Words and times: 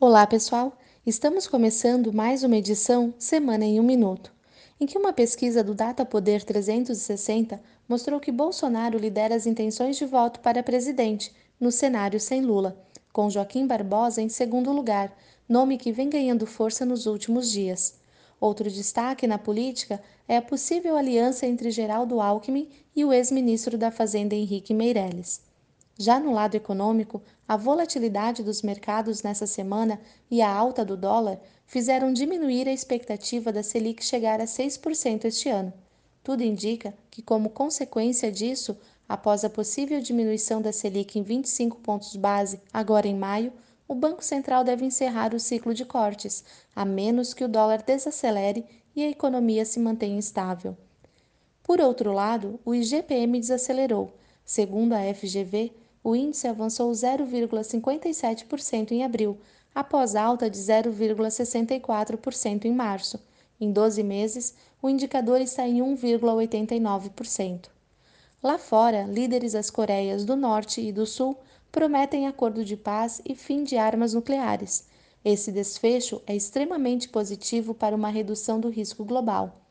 Olá, 0.00 0.24
pessoal! 0.28 0.78
Estamos 1.04 1.48
começando 1.48 2.12
mais 2.12 2.44
uma 2.44 2.56
edição 2.56 3.12
Semana 3.18 3.64
em 3.64 3.80
um 3.80 3.82
Minuto, 3.82 4.32
em 4.80 4.86
que 4.86 4.96
uma 4.96 5.12
pesquisa 5.12 5.60
do 5.64 5.74
Data 5.74 6.06
Poder 6.06 6.44
360 6.44 7.60
mostrou 7.88 8.20
que 8.20 8.30
Bolsonaro 8.30 8.96
lidera 8.96 9.34
as 9.34 9.44
intenções 9.44 9.96
de 9.96 10.06
voto 10.06 10.38
para 10.38 10.62
presidente 10.62 11.34
no 11.58 11.72
cenário 11.72 12.20
sem 12.20 12.42
Lula, 12.42 12.80
com 13.12 13.28
Joaquim 13.28 13.66
Barbosa 13.66 14.22
em 14.22 14.28
segundo 14.28 14.70
lugar, 14.70 15.12
nome 15.48 15.76
que 15.76 15.90
vem 15.90 16.08
ganhando 16.08 16.46
força 16.46 16.86
nos 16.86 17.06
últimos 17.06 17.50
dias. 17.50 17.98
Outro 18.40 18.70
destaque 18.70 19.26
na 19.26 19.36
política 19.36 20.00
é 20.28 20.36
a 20.36 20.42
possível 20.42 20.96
aliança 20.96 21.44
entre 21.44 21.72
Geraldo 21.72 22.20
Alckmin 22.20 22.68
e 22.94 23.04
o 23.04 23.12
ex-ministro 23.12 23.76
da 23.76 23.90
Fazenda 23.90 24.36
Henrique 24.36 24.72
Meirelles. 24.72 25.47
Já 26.00 26.20
no 26.20 26.32
lado 26.32 26.54
econômico, 26.54 27.20
a 27.46 27.56
volatilidade 27.56 28.44
dos 28.44 28.62
mercados 28.62 29.24
nessa 29.24 29.48
semana 29.48 30.00
e 30.30 30.40
a 30.40 30.48
alta 30.48 30.84
do 30.84 30.96
dólar 30.96 31.40
fizeram 31.66 32.12
diminuir 32.12 32.68
a 32.68 32.72
expectativa 32.72 33.52
da 33.52 33.64
Selic 33.64 34.04
chegar 34.04 34.40
a 34.40 34.44
6% 34.44 35.24
este 35.24 35.48
ano. 35.48 35.72
Tudo 36.22 36.44
indica 36.44 36.94
que, 37.10 37.20
como 37.20 37.50
consequência 37.50 38.30
disso, 38.30 38.76
após 39.08 39.44
a 39.44 39.50
possível 39.50 40.00
diminuição 40.00 40.62
da 40.62 40.72
Selic 40.72 41.18
em 41.18 41.22
25 41.22 41.78
pontos 41.78 42.14
base 42.14 42.60
agora 42.72 43.08
em 43.08 43.16
maio, 43.16 43.52
o 43.88 43.94
Banco 43.94 44.22
Central 44.22 44.62
deve 44.62 44.84
encerrar 44.84 45.34
o 45.34 45.40
ciclo 45.40 45.74
de 45.74 45.84
cortes, 45.84 46.44
a 46.76 46.84
menos 46.84 47.34
que 47.34 47.42
o 47.42 47.48
dólar 47.48 47.82
desacelere 47.82 48.64
e 48.94 49.02
a 49.02 49.10
economia 49.10 49.64
se 49.64 49.80
mantenha 49.80 50.18
estável. 50.18 50.76
Por 51.62 51.80
outro 51.80 52.12
lado, 52.12 52.60
o 52.64 52.72
IGPM 52.72 53.40
desacelerou. 53.40 54.12
Segundo 54.44 54.92
a 54.92 55.00
FGV, 55.12 55.72
o 56.08 56.16
índice 56.16 56.48
avançou 56.48 56.90
0,57% 56.90 58.92
em 58.92 59.04
abril, 59.04 59.36
após 59.74 60.16
alta 60.16 60.48
de 60.48 60.56
0,64% 60.56 62.64
em 62.64 62.72
março. 62.72 63.20
Em 63.60 63.70
12 63.70 64.02
meses, 64.02 64.54
o 64.80 64.88
indicador 64.88 65.38
está 65.38 65.68
em 65.68 65.80
1,89%. 65.80 67.66
Lá 68.42 68.56
fora, 68.56 69.02
líderes 69.02 69.52
das 69.52 69.68
Coreias 69.68 70.24
do 70.24 70.34
Norte 70.34 70.80
e 70.80 70.90
do 70.90 71.04
Sul 71.04 71.36
prometem 71.70 72.26
acordo 72.26 72.64
de 72.64 72.74
paz 72.74 73.20
e 73.22 73.34
fim 73.34 73.62
de 73.62 73.76
armas 73.76 74.14
nucleares. 74.14 74.86
Esse 75.22 75.52
desfecho 75.52 76.22
é 76.26 76.34
extremamente 76.34 77.10
positivo 77.10 77.74
para 77.74 77.94
uma 77.94 78.08
redução 78.08 78.58
do 78.58 78.70
risco 78.70 79.04
global. 79.04 79.67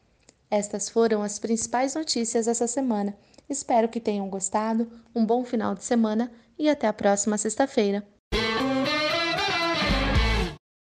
Estas 0.50 0.90
foram 0.90 1.22
as 1.22 1.40
principais 1.40 1.96
notícias 1.96 2.48
essa 2.48 2.68
semana. 2.68 3.18
Espero 3.50 3.90
que 3.90 4.00
tenham 4.00 4.30
gostado, 4.30 4.90
um 5.14 5.26
bom 5.26 5.44
final 5.44 5.76
de 5.76 5.84
semana 5.84 6.32
e 6.58 6.70
até 6.70 6.88
a 6.88 6.94
próxima 6.94 7.38
sexta-feira. 7.38 8.06